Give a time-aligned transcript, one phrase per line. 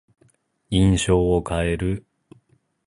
[0.71, 2.03] 印象を変える。